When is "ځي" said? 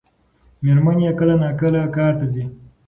2.33-2.43